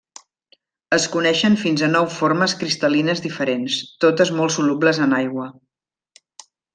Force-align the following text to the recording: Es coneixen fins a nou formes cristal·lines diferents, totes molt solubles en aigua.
Es 0.95 1.03
coneixen 1.15 1.57
fins 1.63 1.83
a 1.87 1.89
nou 1.91 2.07
formes 2.13 2.55
cristal·lines 2.63 3.21
diferents, 3.29 3.75
totes 4.07 4.33
molt 4.39 4.55
solubles 4.59 5.03
en 5.07 5.15
aigua. 5.23 5.47